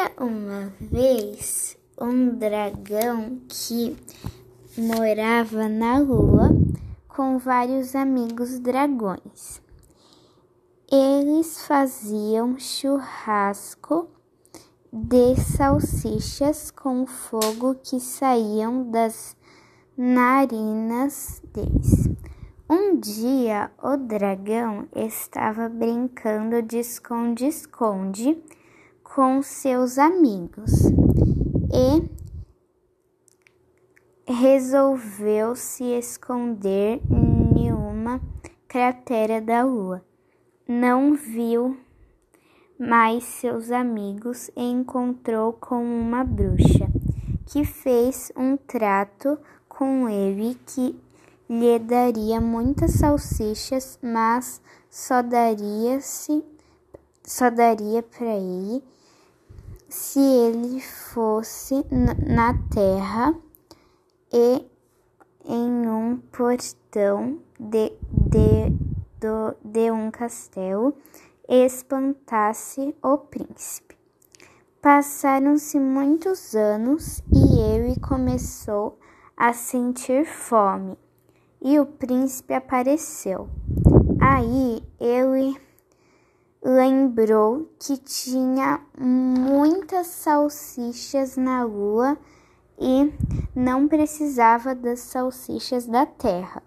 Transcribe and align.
Era 0.00 0.12
uma 0.18 0.72
vez 0.80 1.76
um 2.00 2.30
dragão 2.30 3.38
que 3.46 3.94
morava 4.78 5.68
na 5.68 5.98
lua 5.98 6.48
com 7.06 7.36
vários 7.36 7.94
amigos 7.94 8.58
dragões. 8.60 9.60
Eles 10.90 11.66
faziam 11.66 12.58
churrasco 12.58 14.08
de 14.90 15.36
salsichas 15.36 16.70
com 16.70 17.04
fogo 17.04 17.74
que 17.74 18.00
saíam 18.00 18.90
das 18.90 19.36
narinas 19.98 21.42
deles. 21.52 22.08
Um 22.70 22.98
dia 22.98 23.70
o 23.82 23.98
dragão 23.98 24.88
estava 24.96 25.68
brincando 25.68 26.62
de 26.62 26.78
esconde-esconde 26.78 28.42
com 29.12 29.42
seus 29.42 29.98
amigos 29.98 30.70
e 31.72 32.08
resolveu 34.32 35.56
se 35.56 35.82
esconder 35.82 37.00
em 37.10 37.72
uma 37.72 38.20
cratera 38.68 39.40
da 39.40 39.64
lua. 39.64 40.04
Não 40.68 41.14
viu 41.14 41.76
mais 42.78 43.24
seus 43.24 43.72
amigos 43.72 44.48
e 44.56 44.62
encontrou 44.62 45.54
com 45.54 45.82
uma 45.82 46.22
bruxa 46.22 46.88
que 47.46 47.64
fez 47.64 48.30
um 48.36 48.56
trato 48.56 49.36
com 49.68 50.08
ele 50.08 50.56
que 50.64 50.96
lhe 51.48 51.80
daria 51.80 52.40
muitas 52.40 52.92
salsichas, 52.92 53.98
mas 54.00 54.62
só 54.88 55.20
daria 55.20 56.00
se 56.00 56.44
só 57.24 57.50
daria 57.50 58.04
para 58.04 58.36
ele 58.36 58.82
se 59.90 60.20
ele 60.20 60.80
fosse 60.80 61.84
na 61.90 62.54
terra 62.72 63.34
e 64.32 64.64
em 65.44 65.88
um 65.88 66.16
portão 66.30 67.40
de, 67.58 67.92
de, 68.12 68.70
do, 69.20 69.56
de 69.64 69.90
um 69.90 70.10
castelo 70.10 70.94
espantasse 71.48 72.94
o 73.02 73.18
príncipe. 73.18 73.98
Passaram-se 74.80 75.80
muitos 75.80 76.54
anos 76.54 77.20
e 77.32 77.58
ele 77.58 77.98
começou 77.98 78.96
a 79.36 79.52
sentir 79.52 80.24
fome 80.24 80.96
e 81.60 81.80
o 81.80 81.84
príncipe 81.84 82.54
apareceu. 82.54 83.48
Aí 84.20 84.82
ele 85.00 85.60
lembrou 86.62 87.70
que 87.78 87.96
tinha 87.96 88.80
muitas 88.98 90.06
salsichas 90.08 91.36
na 91.36 91.64
lua 91.64 92.18
e 92.78 93.12
não 93.54 93.88
precisava 93.88 94.74
das 94.74 95.00
salsichas 95.00 95.86
da 95.86 96.04
terra. 96.06 96.62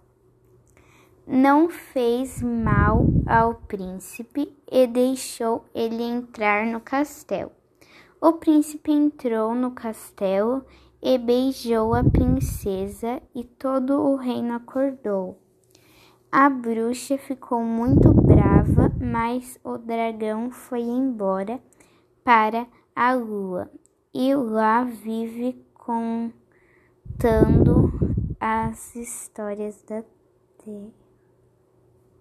Não 1.26 1.70
fez 1.70 2.42
mal 2.42 3.06
ao 3.26 3.56
príncipe 3.56 4.56
e 4.70 4.86
deixou 4.86 5.66
ele 5.74 6.04
entrar 6.04 6.66
no 6.66 6.82
castelo. 6.82 7.52
O 8.20 8.34
príncipe 8.34 8.92
entrou 8.92 9.56
no 9.56 9.72
castelo 9.72 10.66
e 11.02 11.18
beijou 11.18 11.94
a 11.94 12.02
princesa, 12.02 13.22
e 13.36 13.44
todo 13.44 14.00
o 14.00 14.16
reino 14.16 14.54
acordou. 14.54 15.43
A 16.36 16.50
bruxa 16.50 17.16
ficou 17.16 17.62
muito 17.62 18.12
brava, 18.12 18.92
mas 19.00 19.60
o 19.64 19.78
dragão 19.78 20.50
foi 20.50 20.82
embora 20.82 21.62
para 22.24 22.66
a 22.96 23.14
lua 23.14 23.70
e 24.12 24.34
lá 24.34 24.84
vive 24.84 25.64
contando 25.76 26.34
as 28.40 28.96
histórias 28.96 29.84
da 29.84 30.04
terra. 30.58 31.03